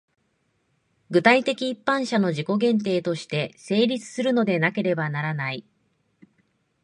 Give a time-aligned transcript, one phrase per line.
[1.11, 5.63] 具体的一般者の自己限定として成立するのでなければならない。